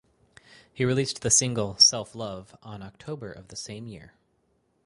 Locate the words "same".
3.55-3.85